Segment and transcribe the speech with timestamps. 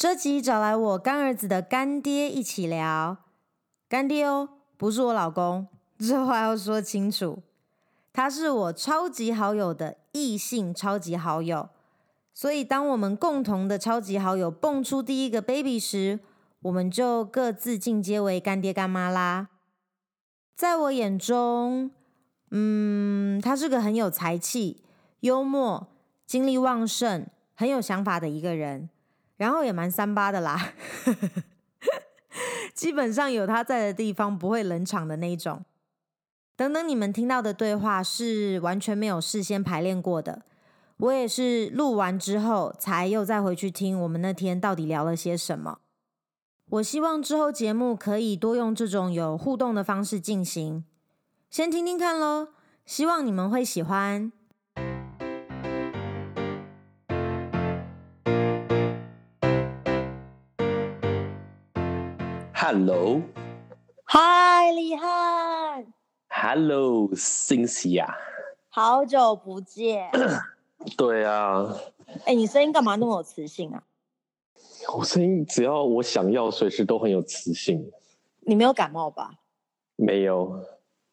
[0.00, 3.18] 这集找来我干儿子的干爹一起聊，
[3.86, 5.66] 干爹哦，不是我老公，
[6.00, 7.42] 这话要说清楚。
[8.10, 11.68] 他是我超级好友的异性超级好友，
[12.32, 16.20] 所以当我们共同的超级好友蹦出第一个 baby 时，
[16.62, 19.48] 我们就各自进阶为干爹干妈啦。
[20.56, 21.90] 在我眼中，
[22.50, 24.82] 嗯，他是个很有才气、
[25.20, 25.88] 幽默、
[26.26, 28.88] 精力旺盛、很有想法的一个人。
[29.40, 30.74] 然后也蛮三八的啦，
[32.74, 35.64] 基本上有他在的地方不会冷场的那一种。
[36.56, 40.42] 等等，你们听到的对话是完全没有事先排练过的，
[40.98, 45.78] 我也是录完之后才又再回去听我们那天到底聊了些什么。
[46.68, 50.84] 我希望之后节目可以多用这种有互动的方式进行，
[51.48, 52.48] 先听听看喽，
[52.84, 54.30] 希望你们会喜欢。
[62.72, 63.20] Hello，
[64.04, 65.92] 嗨，李翰。
[66.28, 68.16] Hello，新西亚。
[68.68, 70.08] 好久不见。
[70.96, 71.66] 对啊。
[72.18, 73.82] 哎、欸，你声音干嘛那么有磁性啊？
[74.94, 77.90] 我声音只要我想要，随时都很有磁性。
[78.42, 79.32] 你没有感冒吧？
[79.96, 80.64] 没有。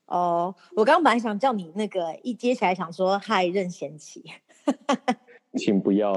[0.06, 4.24] 哦，我刚刚本来想叫你那个一接起来想说嗨任贤齐。
[5.58, 6.14] 请不要。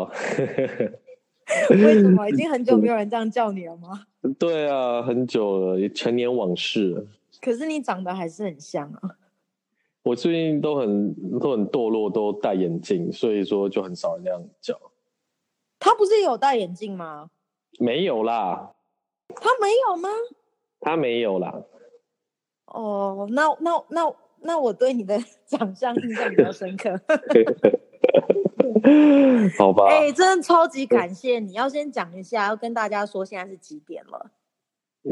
[1.71, 4.07] 为什么已经很久没有人这样叫你了吗？
[4.39, 7.07] 对啊，很久了，陈年往事了。
[7.41, 9.17] 可是你长得还是很像啊。
[10.03, 14.81] 我最近都很都很堕落，都戴眼镜，所以说就很少人这样叫。
[15.79, 17.31] 他不是有戴眼镜吗？
[17.79, 18.73] 没有啦。
[19.35, 20.09] 他没有吗？
[20.81, 21.63] 他没有啦。
[22.67, 26.99] 哦，那那那那我对你的 长相印象比较深刻。
[29.59, 31.53] 好吧，哎、欸，真的超级感谢你！
[31.53, 34.31] 要先讲一下，要跟大家说现在是几点了？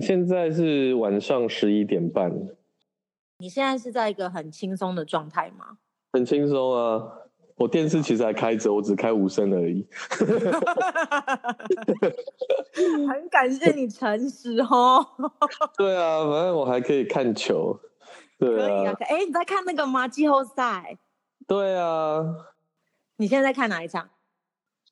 [0.01, 2.33] 现在是晚上十一点半。
[3.39, 5.79] 你现在是在一个很轻松的状态吗？
[6.13, 7.03] 很轻松啊！
[7.57, 9.85] 我电视其实还开着，我只开无声而已。
[13.09, 15.05] 很感谢你诚实哦。
[15.77, 17.79] 对啊，反正我还可以看球。
[18.39, 18.95] 对啊，可以啊。
[19.01, 20.07] 哎、欸，你在看那个吗？
[20.07, 20.97] 季后赛？
[21.47, 22.25] 对啊。
[23.21, 24.09] 你现在在看哪一场？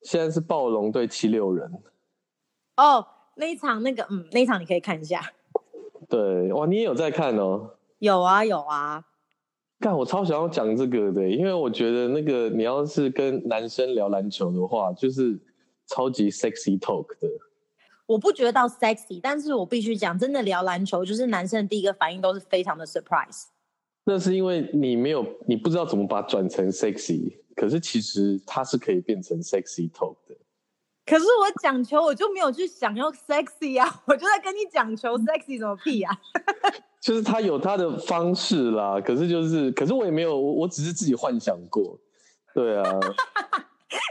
[0.03, 1.73] 现在是暴龙对七六人。
[2.77, 3.07] 哦，
[3.37, 5.23] 那一场那个，嗯，那一场你可以看一下。
[6.09, 7.71] 对，哇，你也有在看哦？
[8.01, 9.05] 有啊，有啊。
[9.79, 15.39] 干，我超想要讲这个的，因为我觉得那个你要是跟男生聊篮球的话，就是
[15.87, 17.29] 超级 sexy talk 的。
[18.07, 23.45] 我不觉得到 sexy，但是我必须讲，真的聊篮球，就是男生的第一个反应都是非常的 surprise。
[24.05, 27.37] 那是因为你没有，你不知道怎么把它转成 sexy。
[27.57, 30.37] 可是其实它是可以变成 sexy talk 的。
[31.05, 36.17] 可是我讲求，我就没有去想要 sexy 啊， 我就在跟你讲求，sexy 什么屁啊？
[37.01, 41.99] 就是他有他的方式啦，可是就是，可是我也没有，我只是自己幻想过。
[42.55, 42.83] 对啊。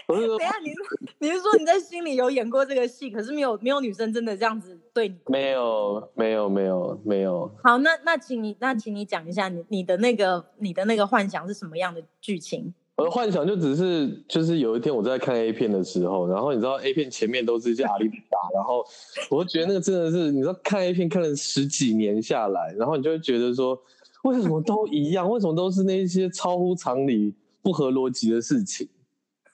[0.07, 0.77] 等一下，你是
[1.19, 5.17] 你是说你在心里有演过这个戏，可是没有没有女生真的这样子对你？
[5.27, 7.51] 没有，没有，没有，没有。
[7.63, 12.73] 好，那那请你那请你讲一下你你的那个你的那个幻想是什么样的剧情？
[12.97, 18.85] 我的幻想就只是，就是有一天我在看 A 片的时候，然后你知道 A 片前面都是一些阿里巴巴，然后
[19.29, 23.77] 我觉得那个真的是，你知道看 A 片看了十几年下来，然后你就会觉得说，
[24.23, 25.29] 为什么都一样？
[25.29, 28.87] 为什么都是那些超乎常理、不合逻辑的事情？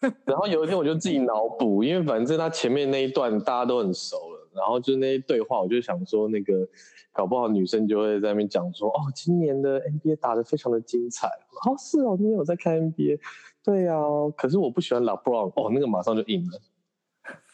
[0.26, 4.18] 然后有一天我就自己脑补，因为反正他前面那一段大家都很熟，
[4.54, 6.68] 然后就那些对话，我就想说那个。
[7.14, 11.28] 搞不好女生就会在那边讲说：“哦，今年的 NBA 打得非常的精彩。”
[11.68, 13.20] 哦，是哦，你有在看 NBA？
[13.62, 15.52] 对呀、啊，可是我不喜欢 LeBron。
[15.54, 16.62] 哦，那个马上就硬了。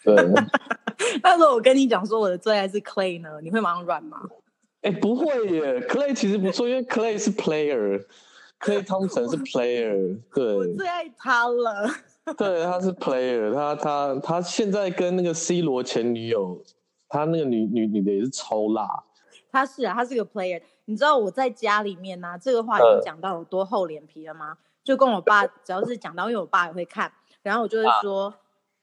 [0.03, 0.15] 对。
[1.23, 4.21] 那时候我跟你讲说我的最爱是 Clay 呢，你会马上软吗？
[4.81, 10.19] 哎，不会耶，Clay 其实不错，因为 Clay 是 player，Clay Thompson 是 player。
[10.35, 10.55] 对。
[10.55, 11.89] 我最爱他了。
[12.37, 16.61] 对，他是 player，他他他现在跟那个 C 罗前女友，
[17.09, 19.03] 他那个女女女的也是超辣。
[19.51, 20.61] 她是啊，她是个 player。
[20.85, 24.51] 你知道我在家里面呢、啊，这个话已经讲到有多厚脸皮了吗？
[24.51, 27.11] 呃、就跟我爸，只要是讲到，因为我爸也会看，
[27.41, 28.33] 然后我就会说，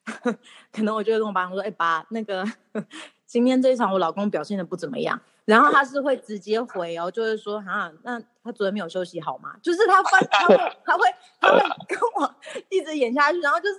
[0.04, 0.12] 啊、
[0.72, 2.44] 可能我就会跟我爸说，哎、欸，爸，那个
[3.26, 5.20] 今天这一场我老公表现的不怎么样。
[5.44, 9.54] 然后他是会直接回哦，就是说，哈，那他昨天没有休息好吗？
[9.62, 11.04] 就是他翻，他会，他会，
[11.38, 12.34] 他会跟我
[12.70, 13.78] 一直演下去，然后就是。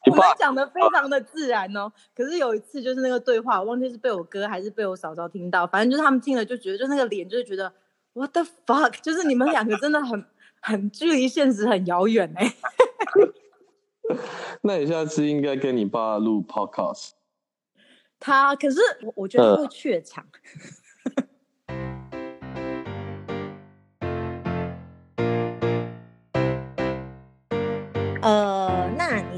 [0.10, 7.70] 我们讲的非常的自然哦，可是有一次就是那个对话，我忘记是被我哥还是被我嫂嫂听到，反正就是他们听了就觉得，就那个脸就是觉得
[8.14, 10.24] What the fuck， 就是你们两个真的很
[10.60, 12.54] 很距离现实很遥远哎。
[14.62, 17.10] 那你下次应该跟你爸录 podcast。
[18.18, 20.26] 他可是我我觉得他会怯场。
[28.22, 28.59] 呃，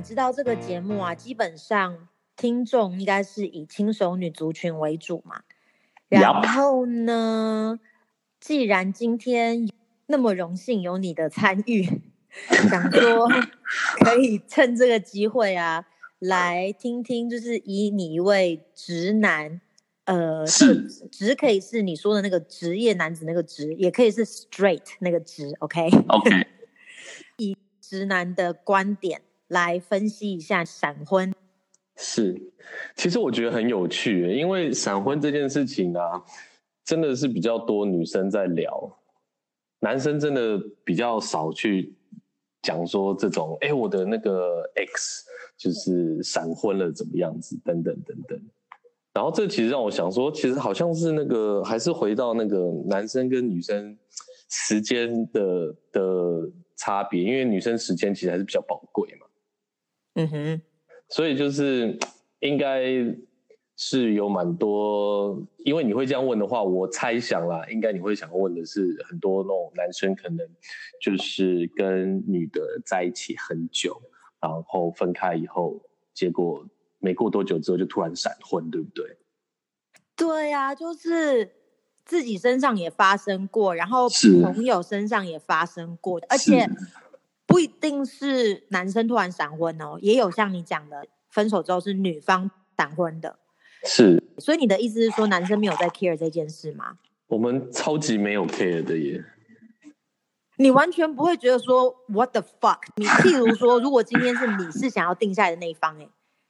[0.02, 5.42] 知道这个节目啊，基本上听众应该是以轻熟女族群为主嘛。
[6.08, 7.78] 然后呢，
[8.40, 9.68] 既然今天
[10.06, 11.84] 那么荣幸有你的参与，
[12.68, 13.28] 想说
[14.04, 15.86] 可以趁这个机会啊。
[16.18, 19.60] 来听听，就是以你一位直男，
[20.04, 26.30] 呃，是直可以是你说的那个职业男子那个直，也可以是 straight 那个直，OK？OK。
[26.30, 26.30] Okay?
[26.30, 26.46] Okay.
[27.38, 29.22] 以直男的观点
[29.52, 31.32] 来分析一下闪婚。
[31.96, 32.52] 是，
[32.96, 36.22] 其实我觉得很有趣，因为闪婚这件事情啊，
[36.84, 38.98] 真的是比较多女生在聊，
[39.80, 41.94] 男生真的比较少去
[42.60, 45.24] 讲说这种，哎，我的那个 X。
[45.58, 48.40] 就是闪婚了怎么样子，等等等等，
[49.12, 53.96] 然后这其实让我想说，其实好像是那个，还是回到那个男生跟女生
[54.48, 59.21] 时间的的差别，因为女生时间其实还是比较宝贵嘛。
[60.14, 60.62] 嗯哼，
[61.08, 61.98] 所以就是
[62.40, 62.82] 应该
[63.76, 70.46] 是有蛮多，因为你会这样问的话，我猜想啦，应该你会想问的是很多那种男生可能
[71.00, 74.00] 就是跟女的在一起很久。
[74.40, 75.80] 然后分开以后，
[76.12, 76.66] 结果
[76.98, 79.16] 没过多久之后就突然闪婚，对不对？
[80.16, 81.48] 对呀、啊，就是
[82.04, 84.08] 自己身上也发生过，然后
[84.42, 86.68] 朋友身上也发生过，而且
[87.52, 93.38] 不一定是男生突然闪婚哦，也有像你讲的，分手之后是女方闪婚的。
[93.84, 96.98] 是，所以你的意思是说，男生没有在 care 这件事吗？
[97.26, 99.22] 我们超级没有 care 的耶。
[100.56, 102.78] 你完全不会觉得说 What the fuck？
[102.96, 106.08] 你譬如说，如果今天是你是想要定下来的那一方，哎，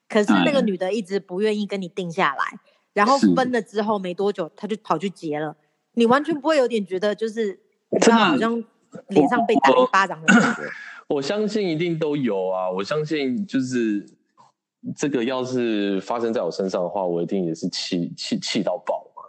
[0.08, 2.44] 可是那个女的一直不愿意跟你定下来，
[2.92, 5.56] 然后分了之后没多久，她就跑去结了，
[5.94, 7.58] 你完全不会有点觉得就是，
[7.90, 8.62] 你知道好像
[9.08, 10.62] 脸上被打一巴掌的感觉。
[11.12, 14.02] 我相信一定都有啊，我相信就是
[14.96, 19.22] 这个要是发生在我身上的话，我一定也是气气气到爆嘛。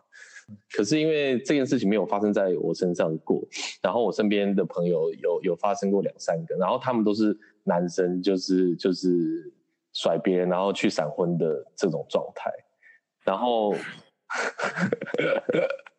[0.71, 3.45] 可是因为这件事情没有发生在我身上过，
[3.81, 9.51] 然后我身边的朋友有有发生过两三个，然后他们都是男生，就是就是
[9.91, 12.50] 甩别人然后去闪婚的这种状态，
[13.25, 13.75] 然后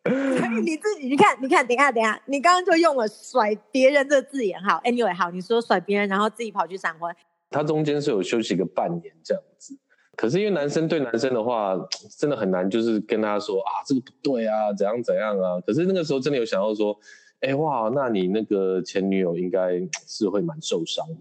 [0.63, 7.13] 你自己你看你看，等一下等一下，你刚刚就用了甩别人的字眼，好，Anyway 好，你说甩别人然后自己跑去闪婚，
[7.49, 9.75] 他中间是有休息个半年这样子。
[10.15, 11.75] 可是因为男生对男生的话，
[12.17, 15.59] 真的很难，就是跟他说啊，这个不对啊，怎样怎样啊。
[15.65, 16.97] 可是那个时候真的有想到说，
[17.41, 21.17] 哎哇，那你那个前女友应该 是会蛮受伤的。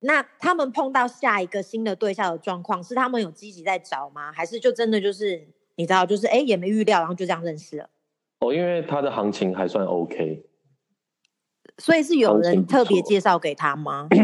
[0.00, 4.30] 那他们碰到下一个新的对象的状况，是他们有积极在找吗？
[4.30, 7.88] 还是就真的就是你知道，就是哎也没预料，然后就这样认识了？
[8.40, 10.44] 哦，因为他的行情还算 OK，
[11.78, 14.08] 所以是有人特别介绍给他吗？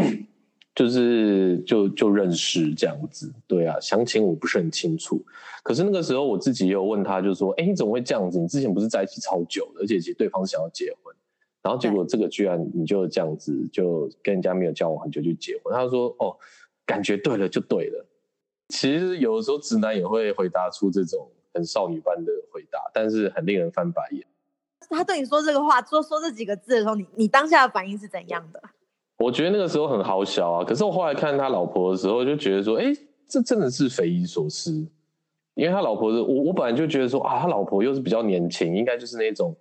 [0.75, 5.23] 就是就就认识这样子，对啊，详情我不是很清楚。
[5.63, 8.37] 可是那个时候我自己也有问他，就说：“哎，你怎么会这样子？
[8.37, 11.15] 你之前不是在一起超久的，而且其实对方想要结婚，
[11.63, 16.35] 然后结果这个居然你就这样子就跟人家没有交往很久就结婚。”他说：“哦，
[16.85, 18.05] 感觉对了就对了。”
[18.67, 22.33] 其实有的时候直男也会回答出这种很少女般的
[22.95, 24.25] 但是很令人翻白眼。
[24.89, 28.61] 他对你说这个话，说说这几个字的时候，你你当下的反应是怎样的？
[29.17, 32.95] 我觉得那个时候很好笑啊，可是我后来看他老婆的时候，就觉得说，哎，
[33.27, 34.87] 这真的是匪夷所思。
[35.55, 39.55] 因为他老婆的，我我本来就觉得说，啊，他老婆又是比较年轻，应该就是那种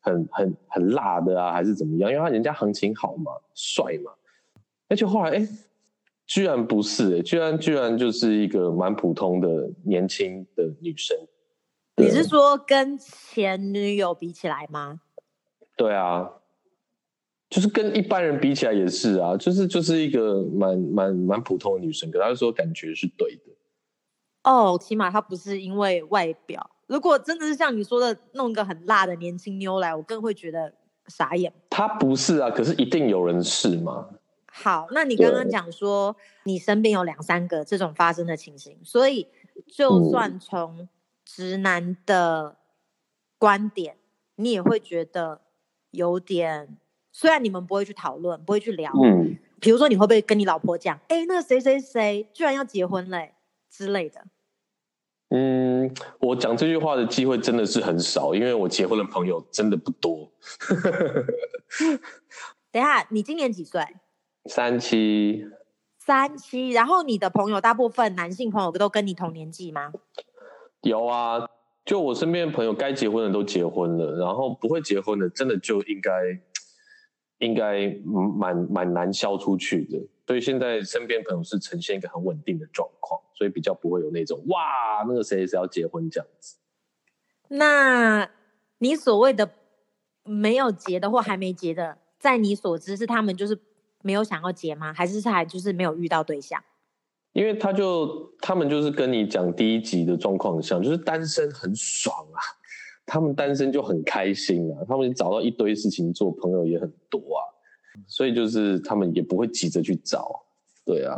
[0.00, 2.10] 很很很辣的啊，还是怎么样？
[2.10, 4.12] 因为他人家行情好嘛，帅嘛。
[4.88, 5.48] 而且后来，哎，
[6.26, 11.16] 居然不是，居然居然就是一个蛮普通的年轻的女生。
[11.98, 15.00] 你是说跟前女友比起来吗？
[15.76, 16.30] 对啊。
[17.50, 23.42] 就是跟一般人比起来也是啊，就是就是一个蛮蛮蛮普通的女生，可她说感觉是对的。
[24.42, 26.70] 哦，起码她不是因为外表。
[26.86, 30.74] 如果真的是像你说的弄一个很辣的年轻妞来，我更会觉得
[31.06, 31.50] 傻眼。
[31.70, 34.10] 她不是啊，可是一定有人是吗？
[34.52, 36.14] 好，那你刚刚讲说
[36.44, 39.26] 你身边有两三个这种发生的情形，所以
[39.66, 40.86] 就算从
[41.38, 42.56] 直男的
[43.38, 43.98] 观点，嗯，
[44.34, 45.42] 你也会觉得
[45.92, 46.76] 有点。
[47.12, 53.34] 虽然你们不会去讨论，不会去聊，嗯，比如说你会不会跟你老婆讲，哎，那个谁谁谁居然要结婚嘞
[53.70, 54.24] 之类的？
[55.28, 60.32] 嗯，我讲这句话的机会真的是很少，因为我结婚的朋友真的不多。
[62.72, 63.80] 等一下，你今年几岁？
[64.46, 65.46] 三七。
[66.00, 69.92] 三七，然后你的朋友大部分男性朋友都跟你同年纪吗？
[70.82, 71.48] 有啊，
[71.84, 76.12] 就我身边朋友，该结婚的都结婚了，然后不会结婚的，真的就应该
[77.38, 77.88] 应该
[78.38, 79.98] 蛮蛮难消出去的。
[80.26, 86.56] 所以现在身边朋友是呈现一个很稳定的状况，所以比较不会有那种哇，那个谁谁要结婚这样子。
[87.48, 88.28] 那
[88.78, 89.50] 你所谓的
[90.22, 93.58] 没有结的或还没结的，在你所知是他们就是
[94.02, 94.92] 没有想要结吗？
[94.92, 96.62] 还是还就是没有遇到对象？
[97.38, 102.42] 因为他就他们就是跟你讲第一集的状况很像，就是单身很爽啊，
[103.06, 107.38] 他们单身就很开心啊，他们找到一堆事情做，朋友也很多啊，
[108.08, 110.42] 所以就是他们也不会急着去找，
[110.84, 111.16] 对啊。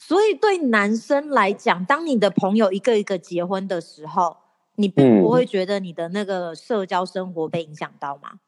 [0.00, 4.36] 所以对男生来讲，当你的朋友一个一个结婚的时候，
[4.74, 8.40] 你并不会觉得你的那个社交生活被影响到吗？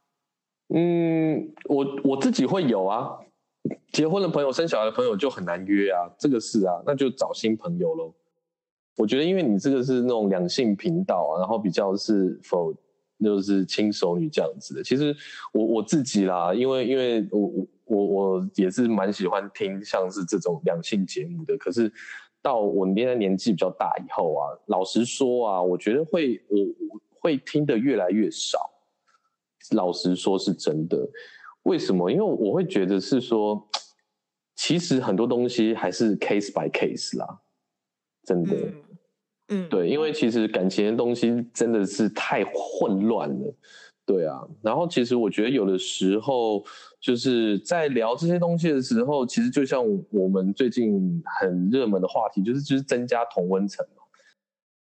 [0.75, 3.21] 嗯，我我自己会有啊。
[3.93, 8.15] 结婚的朋友、生小孩的朋友就很难约啊，这个是啊，那就找新朋友喽。
[8.97, 12.75] 我觉得，因为你这个是那种两性频道啊，然后比较是否
[13.23, 14.83] 就是轻熟女这样子的。
[14.83, 15.15] 其实
[15.53, 21.57] 我我自己啦，因为因为我我我我也是蛮喜欢听像是这种两性节目的。
[21.59, 21.93] 可是
[22.41, 28.59] 到我现在年纪比较大以后啊，老实说啊，我觉得会我我会听得越来越少。
[29.73, 30.97] 老实说，是真的。
[31.67, 32.11] 为什么？
[32.11, 33.69] 因为我会觉得是说，
[34.55, 37.41] 其实很多东西还是 case by case 啦，
[38.25, 38.75] 真的，嗯，
[39.49, 43.55] 嗯，对，因为其实感情的东西真的是太混乱了，
[44.07, 44.47] 对啊。
[44.63, 46.65] 然后其实我觉得有的时候
[47.01, 53.85] 就是在聊这些东西的时候，其实就像我们最近很热门的话题，就是就是增加同温层。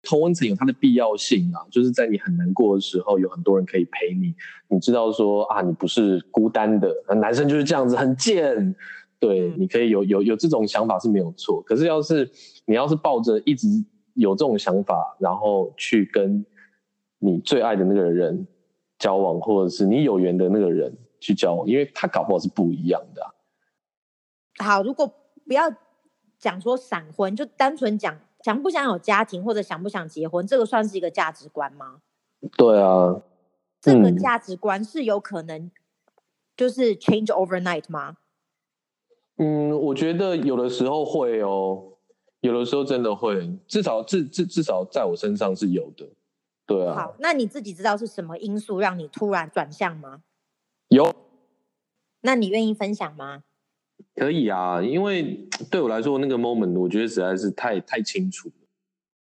[0.09, 4.33] 同温层有它的必要性啊，就是在你很难过的时候，有很多人可以陪你。
[4.67, 6.91] 你知道说啊，你不是孤单的。
[7.21, 8.75] 男生就是这样子，很贱。
[9.19, 11.61] 对，你可以有有有这种想法是没有错。
[11.61, 12.27] 可是要是
[12.65, 13.67] 你要是抱着一直
[14.15, 16.43] 有这种想法，然后去跟
[17.19, 18.47] 你最爱的那个人
[18.97, 23.29] 交往，或者是你有缘的那个人去交往，因为他搞不好是不一样的啊。
[24.65, 25.07] 好，如果
[25.45, 25.71] 不要
[26.39, 28.17] 讲说闪婚，就单纯讲。
[28.43, 32.01] 想不想有家庭，或者想不想结婚，这个算是一个价值观吗？
[32.57, 33.21] 对啊，
[33.81, 35.69] 这个价值观是有可能
[36.55, 38.17] 就是 change overnight 吗？
[39.37, 41.93] 嗯，我觉得有的时候会哦，
[42.41, 46.07] 有的时候真的会，至少至至至少在我身上是有的。
[46.65, 46.95] 对啊。
[46.95, 50.21] 好，那你自己知道是什么因素让你突然转向吗？
[50.89, 51.13] 有。
[52.21, 53.43] 那你愿意分享吗？
[54.15, 58.55] 可以啊，因为 对我来说，那个 moment 我觉得实在是太太清楚了。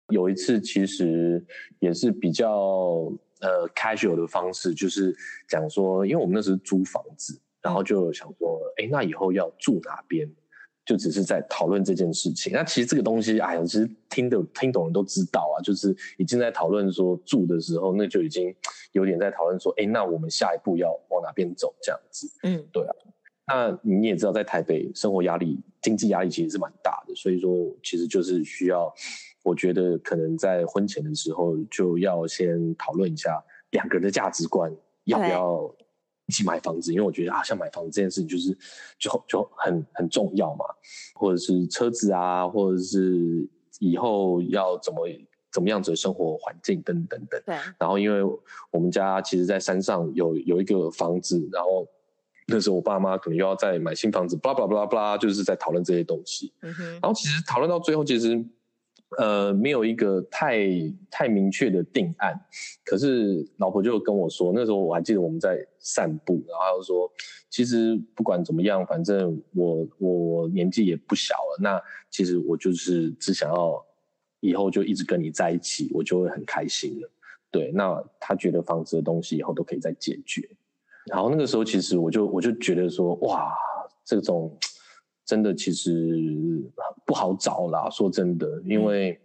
[0.10, 1.46] 有一次，其实
[1.80, 5.16] 也是比较呃 casual 的方式，就是
[5.48, 10.30] 讲说，因为我们那时候租房子，然后就想说，哎，那以后要住哪边？
[10.86, 12.54] 就只是在讨论这件事情。
[12.54, 18.56] 那其实这个东西，哎呀，其实听得听懂人都知道啊，就是已经在讨论说住的时候，那就已经
[18.94, 21.76] 有点在讨论说，哎，那我们下一步要往哪边走？
[21.82, 22.96] 这样子，嗯，对啊。
[23.50, 28.94] 那你也知道，在台北生活压力、经济压力其实是蛮大的，所以说其实就是需要，
[29.42, 34.70] 我觉得可能在婚前的时候就要先讨论一下两个人的价值观，
[35.06, 35.74] 要不要
[36.26, 36.92] 一起买房子？
[36.92, 38.52] 因为我觉得啊，像买房子这件事情就是
[39.00, 40.66] 就就很很重要嘛，
[41.16, 43.48] 或者是车子啊，或者是
[43.80, 45.08] 以后要怎么
[45.54, 47.42] 怎么样子的生活环境等等等。
[47.46, 47.56] 对。
[47.80, 48.22] 然后因为
[48.72, 51.88] 我们家其实，在山上有有一个房子，然后。
[52.48, 56.52] 那时候我爸妈可能又要再买新房子，巴拉巴拉巴拉，就是在讨论这些东西。
[56.62, 56.92] 嗯哼。
[56.94, 58.44] 然后其实讨论到最后，其实
[59.18, 60.68] 呃没有一个太
[61.12, 62.40] 太明确的定案。
[62.86, 67.12] 可是老婆就跟我说，那时候我还记得我们在散步，然后说，
[67.50, 73.86] 其实不管怎么样，反正我我年纪也不小了，那其实我就是只想要
[74.40, 77.10] 以后就一直跟你在一起，我就会很开心了。
[77.52, 80.48] 对，那他觉得房子的东西以后都可以再解决。
[81.08, 83.54] 然后那个时候，其实我就我就觉得说，哇，
[84.04, 84.58] 这种
[85.26, 86.62] 真的其实
[87.06, 87.90] 不好找啦。
[87.90, 89.20] 说真的，因为，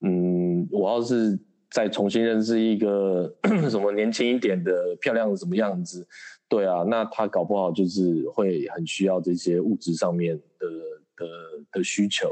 [0.00, 1.38] 嗯，我要是
[1.70, 3.32] 再重新认识一个
[3.70, 6.06] 什么年轻一点的、漂亮的什么样子，
[6.48, 10.68] 对啊，那他搞不好就是会很需要这些物质上面的
[11.16, 11.26] 的
[11.72, 12.28] 的需求。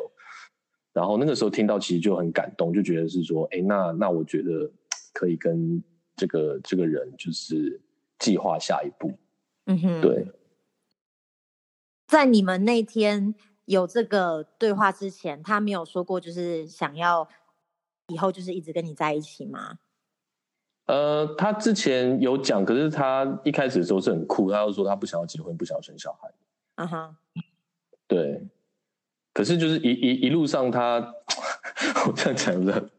[0.93, 4.69] 然后那个时候听到，其实就很感动，就觉得是说，哎，那那我觉得
[5.13, 5.83] 可以跟
[6.17, 7.81] 这个这个人就是。
[8.19, 9.19] 计划下一步，
[9.67, 10.29] 嗯哼，对，
[12.07, 17.29] 在你们那天有这个对话之前，他没有说过就是想要
[18.09, 19.79] 以后就是一直跟你在一起吗？
[20.87, 26.31] 呃，他之前有讲，可是他一开始的时候是很酷，他就说他不想要结婚，不想要生小孩。
[26.77, 27.17] 嗯哼，
[28.07, 28.47] 对，
[29.33, 31.15] 可是就是一一一路上他，
[32.07, 32.73] 我这样讲的，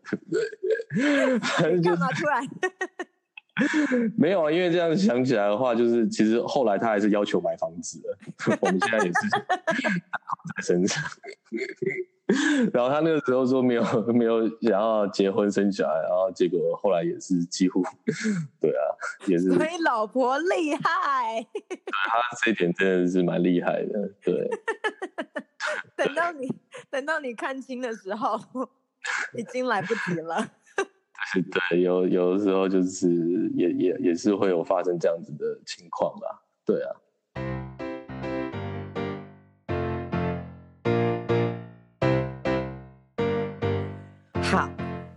[1.84, 2.44] 干嘛突然？
[4.18, 8.18] 没有啊，因为这样想起来的话，就是其实后来他还是要求买房子了。
[8.62, 11.04] 我们现在也是在身上。
[12.74, 17.84] 然后他那个时候说没有没有想要结婚生小孩，然后结果后来也是几乎，
[18.60, 18.82] 对啊，
[19.28, 19.52] 也是。
[19.54, 21.46] 所以老婆厉害。
[21.86, 24.50] 他这一点真的是蛮厉害的，对。
[25.96, 26.52] 等到你
[26.90, 28.40] 等到你看清的时候，
[29.38, 30.50] 已经来不及了。
[31.70, 33.10] 对，有有的时候就是
[33.56, 36.96] 也也也是会有发生这样子的情况吧，对啊。
[44.42, 44.70] 好，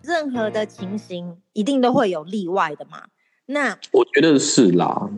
[0.03, 3.09] 任何的情形一定都会有例外的嘛。
[3.47, 5.11] 那我觉得是啦。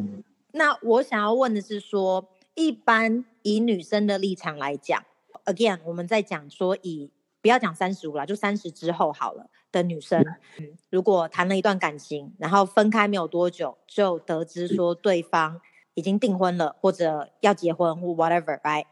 [0.52, 5.02] 那我想要问的是说，一般以女生的立场来讲
[5.44, 7.10] ，again，我们在讲说以
[7.40, 9.46] 不要讲三十五了，就三十之后好了。
[9.72, 10.20] 的女生，
[10.58, 15.60] 嗯，如果谈了一段感情，然后分开没有多久，就得知说对方
[15.94, 18.86] 已经订婚了，或者要结婚或 whatever，right？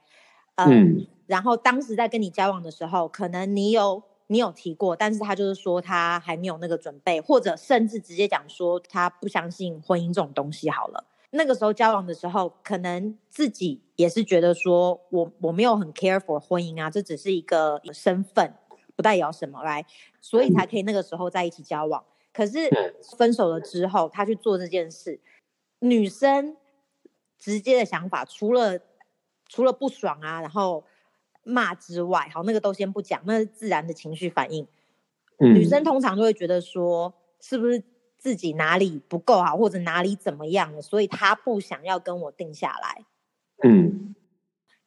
[0.55, 10.71] 嗯，嗯，然后当时在跟你交往的时候，可能你有你有提过，但是他就是说他还没有那个准备，或者甚至直接讲说他不相信婚姻这种东西。
[10.71, 18.54] 好了，那个时候交往的时候，可能自己也是觉得说我我没有很 care for 婚姻啊，这只是一个身份。
[18.97, 19.87] 不代表什么来，
[20.20, 22.04] 所以才可以那个时候在一起交往。
[22.32, 22.68] 可是
[23.16, 25.20] 分手了之后，他去做这件事，
[25.78, 26.56] 女生
[27.38, 28.80] 直接的想法，除了
[29.47, 30.82] 除了不爽啊，然后
[31.44, 34.66] 骂之外，好，那个都先不讲，那是自然的情绪反应。
[35.38, 37.80] 女生通常都会觉得说，是不是
[38.18, 43.06] 自己哪里不够好，或者哪里怎么样了，所以他不想要跟我定下来。
[43.62, 44.14] 嗯，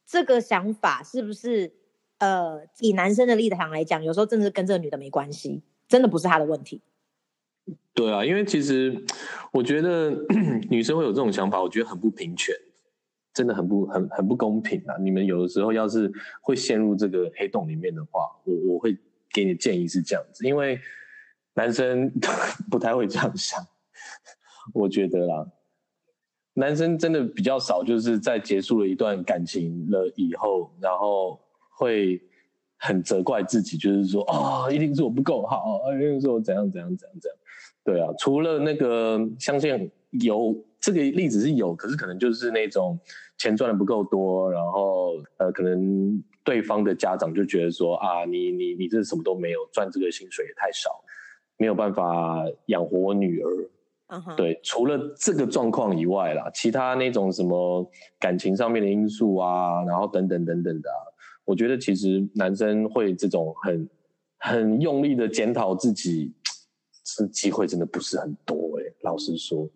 [0.06, 1.74] 这个想法是不是？
[2.22, 6.80] 呃，以男生的立场来讲，有时候真的是跟这个女的没关系，真的不是他的问题。
[7.96, 9.04] 对啊，因为其实
[9.52, 10.12] 我觉得
[10.70, 12.54] 女生会有这种想法，我觉得很不平权，
[13.34, 14.98] 真的很不很很不公平啊！
[15.00, 18.96] 你们有的时候要是会陷入这个黑洞里面的话，我我会
[19.34, 20.80] 给你建议是这样子，因为
[21.62, 22.12] 男生
[22.72, 23.64] 不太会这样想，
[24.74, 25.48] 我觉得啦，
[26.54, 31.40] 男生真的比较少，就是在结束了一段感情了以后，然后。
[31.74, 32.22] 会
[32.78, 37.38] 很责怪自己，就是说啊、哦，一定是我不够好，一定是我怎样怎样怎样怎样。
[37.84, 43.00] 对啊，除了那个，相信有这个例子是有，可是可能就是那种
[43.40, 51.04] 钱赚的不够多，然后呃，可能对方的家长就觉得说啊，你你你这什么都没有，赚这个薪水也太少，
[51.62, 53.48] 没有办法养活我女儿。
[54.08, 54.36] Uh.
[54.36, 57.88] 对，除了这个状况以外啦，其他那种什么
[58.20, 60.98] 感情上面的因素啊，然后等等等等的啊。
[61.46, 63.88] 我觉得其实男生会这种很
[64.40, 66.34] 很用力的检讨自己，
[67.04, 68.96] 这机会真的不是很多哎、欸。
[69.04, 69.70] 老实说，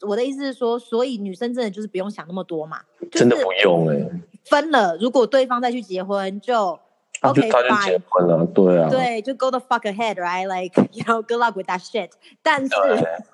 [0.00, 2.80] 我的意思是说，所以女生真的就是不用想那么多嘛，
[3.12, 4.10] 就是、真的不用哎、欸。
[4.46, 6.76] 分了，如果对方再去结婚，就。
[7.20, 12.10] 他就他就结婚了，对啊，对，就 go the fuck ahead，right？Like you know, good luck with that shit。
[12.42, 12.74] 但是，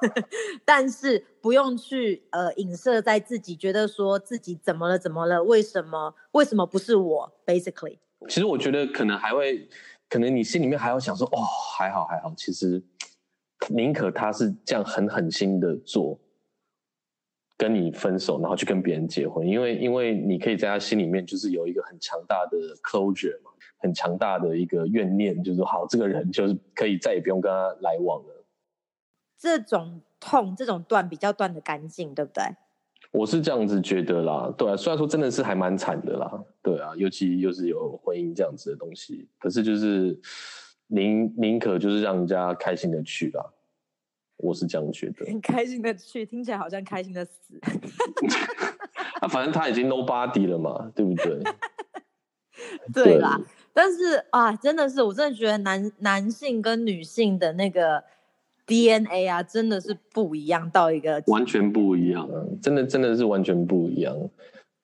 [0.64, 5.42] 但是不用去呃影射在自己，觉得说自己怎么了，怎么了？
[5.42, 6.14] 为什么？
[6.32, 9.68] 为什么不是我？Basically，其实我觉得可能还会，
[10.08, 11.38] 可能你心里面还要想说，哦，
[11.76, 12.32] 还好还好。
[12.36, 12.82] 其实
[13.68, 16.18] 宁可他是这样很狠心的做，
[17.58, 23.50] 跟你分手，然后去跟别人结婚，因为因为你可以在他心里面就是有一个很强大的 closure 嘛。
[23.84, 28.44] 很强大的一个怨念，就是说好，这个人就是可以再也不用跟他来往了。
[29.38, 32.42] 这种痛，这种断比较断的干净，对不对？
[33.12, 40.18] 我是这样子觉得啦，对啊，虽然说真的是还蛮惨的啦，对啊，尤其又是有婚姻这样子的东西，可是就是
[40.86, 43.44] 宁宁可就是让人家开心的去啦，
[44.38, 45.26] 我是这样觉得。
[45.30, 47.60] 很开心的去，听起来好像开心的死。
[49.20, 51.42] 啊，反正他已经 nobody 了嘛，对不对？
[52.94, 53.38] 对啦。
[53.74, 58.02] 对但是啊，真的是，我真的觉得男男性跟女性的那个
[58.66, 64.16] DNA 啊，真的是不一样，到一个完全不一样啊，真的真的是完全不一样。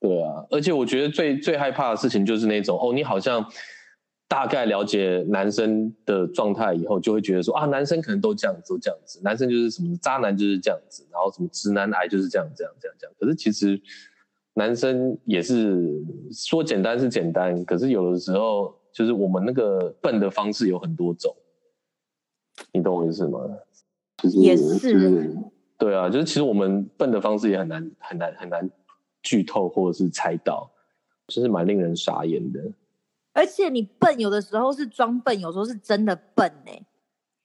[0.01, 3.43] 对啊，而且我觉得最最害怕的事情就是那种哦，你好像
[4.29, 13.15] 大概了解男生的状态以后，就会觉得说啊，男生可能都这样子，都这样子，男生就是什么渣男就是这样子，然后什么直男癌就是这样这样这样这样。
[13.19, 13.81] 可是其实
[14.55, 18.75] 男生也是说简单是简单，可是有的时候。
[18.93, 21.35] 就是我们那个笨的方式有很多种，
[22.73, 23.41] 你懂我意思吗？
[24.19, 25.35] 就是、也是，
[25.79, 28.71] 对啊，就是其实我们笨的方式也很难很难很难
[29.23, 30.71] 剧透或者是猜到，
[31.27, 32.61] 就是蛮令人傻眼的。
[33.33, 36.87] 而且你笨有的时候是装笨，有时候是真的笨哎、欸。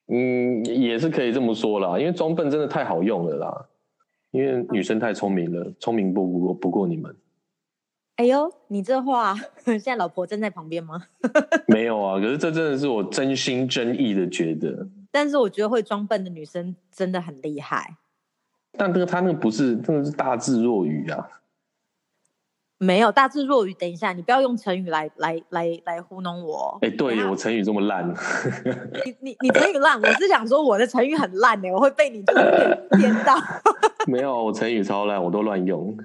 [0.07, 3.69] 嗯，也是可以这么说啦，因为装笨真的太好用了啦，
[4.31, 7.15] 因为女生太聪明了，聪明不过不过你们。
[8.15, 11.03] 哎呦，你这话 现在老婆站在旁边吗？
[11.67, 14.87] 没有啊，可是这真的是我真心真意的觉得。
[15.11, 17.97] 但是我觉得会装笨的女生真的很厉害。
[18.77, 21.27] 但那个她那个不是，真的是大智若愚啊。
[22.77, 26.77] 没有大智若愚，等一下，你不要用成语来来来来糊弄我。
[26.81, 28.13] 哎，对我成语这么烂。
[29.05, 33.35] 你你你成语烂，我是想说我的成语很烂呢，我会被你就是颠 到。
[34.07, 35.97] 没有，我成语超烂，我都乱用。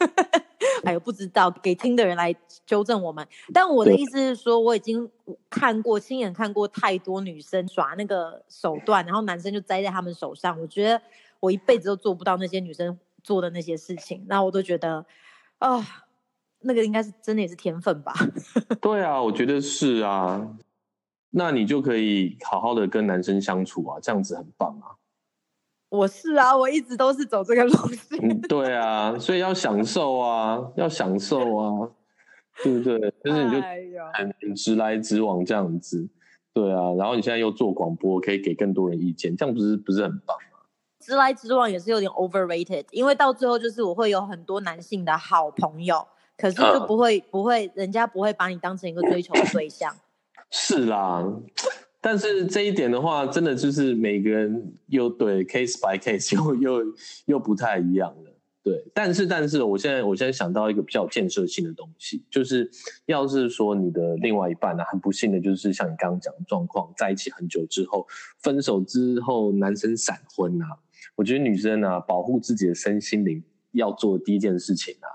[0.84, 2.34] 哎呦，不知道，给听的人来
[2.66, 3.26] 纠正我们。
[3.52, 5.10] 但我的意思是说，我已经
[5.48, 10.60] 看过亲眼看过太多女生耍那个手段，然后男生就栽在他们手上。
[10.60, 11.00] 我觉得
[11.40, 15.04] 我一辈子都做不到那些女生做的那些事情，那我都觉得
[15.58, 15.76] 啊。
[15.76, 15.84] 哦
[16.62, 18.12] 那个应该是真的也是天分吧？
[18.82, 20.46] 对啊，我觉得是啊。
[21.30, 24.99] 那你就可以好好的跟男生相处啊，这样子很棒啊。
[25.90, 28.18] 我是啊，我一直都是走这个路线。
[28.22, 31.90] 嗯，对啊，所以要享受啊，要享受啊，
[32.62, 32.98] 对不对？
[33.22, 33.60] 就是你就
[34.14, 36.08] 很直来直往这样子，
[36.54, 36.94] 对啊。
[36.96, 40.60] 然后你现在又做广播，可以给更多人意见，这样不是不是很棒吗？
[41.00, 46.06] 直来直往也是有点 overrated，因为到最后就是我会有很多男性的好朋友。
[46.36, 49.94] 可是就不会、嗯、不会，人家不会把你当成一个追求的对象。
[50.50, 51.22] 是啦，
[52.00, 56.94] 但是这一点的话，真的就是每个人又对 case by case 又又
[57.26, 58.36] 又不太一样了。
[58.62, 62.70] 对，但是但是，我现在我现在想到一个比较建设性的东西，就是
[63.06, 68.06] 要是说你的另外一半呢、很不幸的就是像你刚刚讲的状况，在一起很久之后，
[68.42, 70.66] 分手之后，男生闪婚啊，
[71.16, 75.08] 我觉得女生、啊，保护自己的身心灵要做第一件事情啊。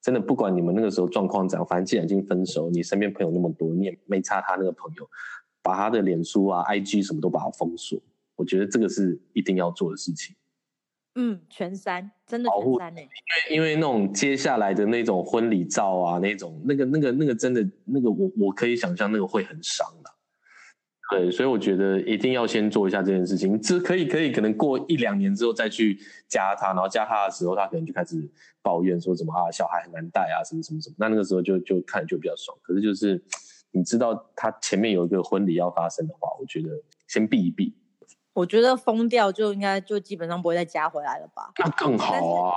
[0.00, 5.06] 真的不管你们那个时候状况怎样，反正既然已经分手，你身边朋友那么多，你也没差他那个朋友，
[5.62, 8.00] 把他的脸书啊、IG 什么都把它封锁。
[8.36, 10.34] 我觉得这个是一定要做的事情。
[11.16, 13.00] 嗯，全删，真的全删呢。
[13.00, 20.10] 因为因为那种接下来的那种婚礼照啊，那种那个那个那个真的那个我我可以想象那个会很伤的。
[21.10, 23.60] 对，所以我觉得一定要先做一下这件事情。
[23.60, 28.30] 这可以可以，可能过一两年之后再去加他，然后加他的时候，他可能就开始
[28.62, 30.94] 抱怨说什么啊，小孩很难带啊，什么什么什么。
[31.00, 32.56] 那那个时候就就看就比较爽。
[32.62, 33.20] 可是就是
[33.72, 36.68] 你知道他前面有一个婚礼要发生的话，我觉得
[37.06, 37.76] 先避一避。
[38.32, 41.52] 我觉得封掉就应该就基本上不会再加回来了吧？
[41.58, 42.54] 那更好啊。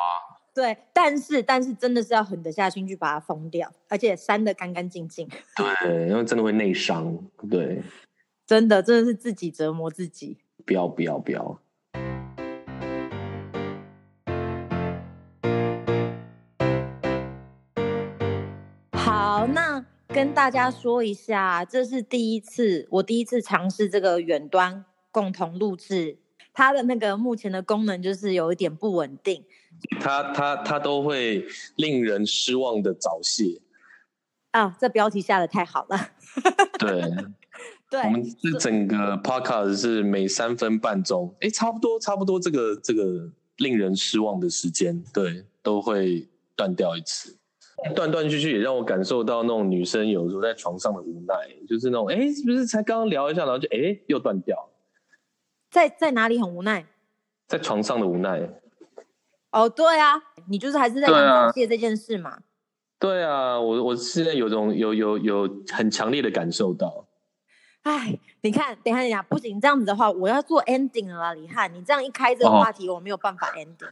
[0.53, 5.27] 对，但是但是真的是要狠得下心去把它封掉，而且删得干干净净。
[5.81, 7.17] 对，因为真的会内伤。
[7.49, 7.81] 对。
[8.45, 10.37] 真的，真的是自己折磨自己。
[10.65, 11.59] 不要，不要，不要。
[20.13, 26.19] 跟大家说一下，这是第一次，我第一次尝试这个远端共同录制。
[26.53, 29.43] 它的那个目前的功能就是有一点不稳定，
[29.99, 31.43] 它它它都会
[31.77, 33.59] 令人失望的早泄。
[34.51, 36.11] 啊，这标题下的太好了。
[36.77, 37.01] 对。
[37.89, 47.37] 对，我们是整个 podcast 是每三分半钟，哎，差不多，差不多这个这个令人失望的时间，对，都会断掉一次，
[47.95, 51.35] 断断续续也让我感受到那种女生有时候在床上的无奈，
[51.67, 54.69] 就是那种，哎，是不是才刚刚聊一下，然后就哎又断掉，
[55.69, 56.85] 在在哪里很无奈？
[57.47, 58.49] 在床上的无奈。
[59.51, 60.13] 哦，对啊，
[60.49, 62.39] 你就是还是在感谢这件事嘛？
[62.99, 67.05] 对啊，我我现在有种有有有很强烈的感受到。
[67.83, 73.91] 哎，你看，等一下，等一下，不行，这样子的话，我要做 ending 了啦，李翰，你这样一开这个话题，哦、我没有办法 ending。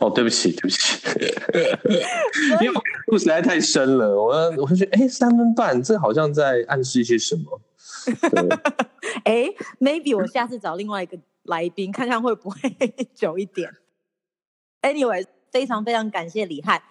[0.00, 0.98] 哦，对不起，对不起，
[2.60, 7.60] 因为故事实在太深了，我我会觉得，哎，三分半，这好像在暗示一些什么。
[9.24, 9.48] 哎，
[9.80, 12.58] maybe 我下次找另外一个来宾，看看会不会
[13.14, 13.70] 久一点。
[14.82, 16.82] Anyway，非常非常感谢李翰，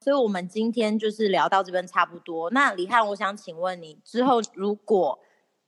[0.00, 2.50] 所以我们今天就是聊到这边差不多。
[2.50, 5.18] 那李翰，我想请问你，之后如果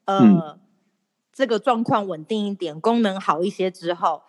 [0.05, 0.61] 呃，嗯、
[1.33, 4.23] 这个状况稳定一点，功能好一些之后，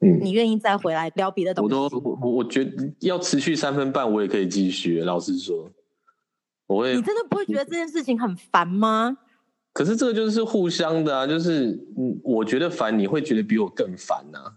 [0.00, 1.74] 嗯，你愿意再回来聊别的东西？
[1.74, 5.00] 我都我我觉得要持续三分半，我也可以继续。
[5.02, 5.70] 老实说，
[6.66, 6.94] 我会。
[6.96, 9.18] 你真的不会觉得这件事情很烦吗？
[9.72, 11.66] 可是这个就是互相的啊，就是
[11.98, 14.56] 嗯，我觉得烦，你会觉得比我更烦啊。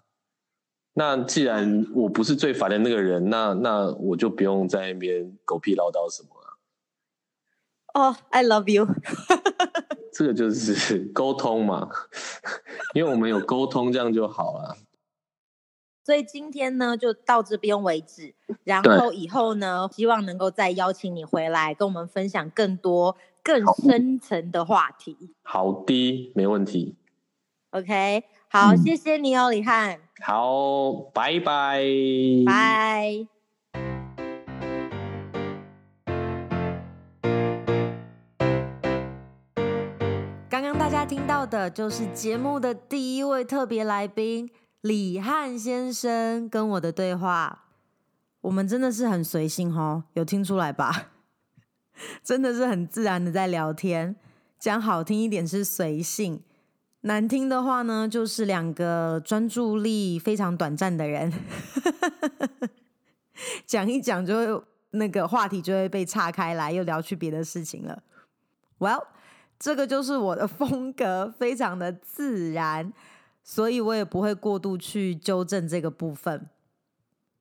[0.93, 6.58] 那既然我不是最烦的那个人，那那我就不用在那边狗屁唠叨什么了。
[7.93, 8.88] 哦、oh,，I love you。
[10.19, 11.88] 这个就是 沟通嘛，
[12.93, 14.75] 因为我们有沟通，这样就好了。
[16.03, 18.36] 所以今天呢，就到这边为止。
[18.65, 25.15] 然后以后呢，希望能够再邀请你回来，跟我们分享更多更深层的话题。
[25.41, 26.97] 好的，没问题。
[27.69, 30.01] OK，好，嗯、谢谢你哦，李翰。
[30.21, 31.82] 好，拜拜。
[32.45, 33.38] 拜。
[41.10, 44.48] 听到的就是节目的第一位特别来宾
[44.82, 47.65] 李汉先生跟我的对话。
[48.41, 51.08] 我们真的是很随性哦，有听出来吧？
[52.24, 54.15] 真的是很自然的在聊天，
[54.60, 56.43] 讲好听一点是随性，
[57.02, 61.34] 难听的话呢，就是两个专注力非常短暂的人，
[63.65, 68.04] 讲一讲就会那个话题就会被岔开来，又聊去别的事情了。
[68.78, 69.08] Well，
[69.60, 72.93] 这个就是我的风格，非常的自然，
[73.43, 76.48] 所以我也不会过度去纠正这个部分。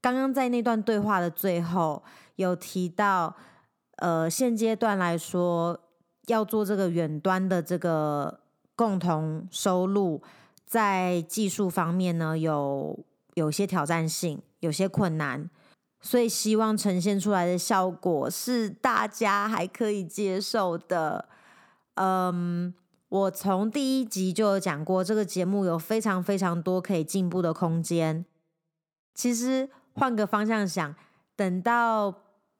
[0.00, 2.02] 刚刚在那段对话的最后
[2.34, 3.36] 有提到，
[3.98, 5.78] 呃，现阶段来说
[6.26, 8.40] 要做这个远端的这个
[8.74, 10.20] 共同收入，
[10.66, 12.98] 在技术方面呢，有
[13.34, 15.48] 有些挑战性，有些困难，
[16.00, 21.28] 所以希望呈现出来的效果是大家还可以接受的。
[21.98, 22.74] 嗯，
[23.08, 28.24] 我从第一集就有讲过，这个节目有非常非常多可以进步的空间。
[29.14, 29.68] 其实。
[29.94, 30.94] 换个方向想，
[31.34, 32.14] 等到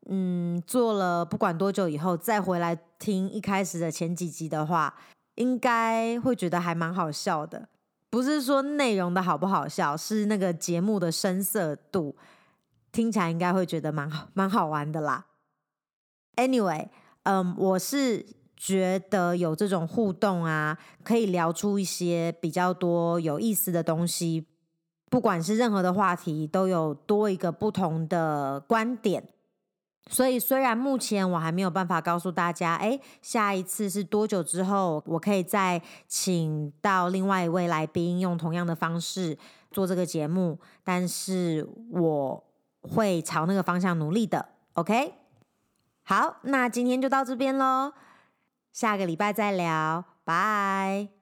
[0.06, 4.92] 嗯做了不管多久以后，再回来听一开始的前几集的话，
[5.36, 7.68] 应该会觉得还蛮好笑的。
[8.10, 12.16] 不是说内容的好不好笑，是那个节目的生涩度，
[12.90, 15.26] 听起来应该会觉得蛮好蛮好玩的啦。
[16.34, 16.88] Anyway，
[17.22, 18.26] 嗯，我是
[18.58, 24.46] 觉得有这种互动啊，可以聊出一些比较多有意思的东西。
[25.08, 29.24] 不管是任何的话题，都有多一个不同的观点。
[30.10, 39.36] 所以，虽然目前我还没有办法告诉大家，哎，下一次是多久之后，我可以再请到另外一位来宾，用同样的方式
[39.70, 42.42] 做这个节目，但是我
[42.80, 44.48] 会朝那个方向努力的。
[44.74, 45.12] OK，
[46.04, 47.92] 好，那今天就到这边喽，
[48.72, 51.17] 下个礼拜再聊，拜。